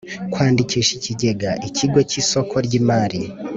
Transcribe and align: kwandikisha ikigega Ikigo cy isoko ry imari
kwandikisha 0.31 0.91
ikigega 0.99 1.49
Ikigo 1.67 1.99
cy 2.09 2.15
isoko 2.21 2.53
ry 2.65 2.73
imari 2.79 3.21